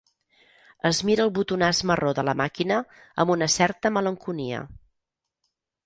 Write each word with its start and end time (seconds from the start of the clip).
Es 0.89 1.01
mira 1.09 1.27
el 1.29 1.31
botonàs 1.35 1.83
marró 1.91 2.15
de 2.21 2.25
la 2.31 2.35
màquina 2.41 2.81
amb 3.25 3.37
una 3.37 3.53
certa 3.61 3.95
malenconia. 3.99 4.67